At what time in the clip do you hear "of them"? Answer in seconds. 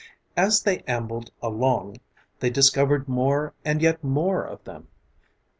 4.43-4.87